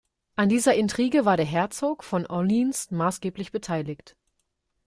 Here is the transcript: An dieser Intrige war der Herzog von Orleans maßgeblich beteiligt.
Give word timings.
An 0.35 0.49
dieser 0.49 0.73
Intrige 0.73 1.25
war 1.25 1.37
der 1.37 1.45
Herzog 1.45 2.03
von 2.03 2.25
Orleans 2.25 2.89
maßgeblich 2.89 3.51
beteiligt. 3.51 4.15